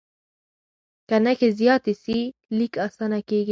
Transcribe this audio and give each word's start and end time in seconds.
که 1.07 1.15
نښې 1.25 1.49
زیاتې 1.59 1.93
سي، 2.03 2.19
لیک 2.57 2.73
اسانه 2.85 3.19
کېږي. 3.29 3.49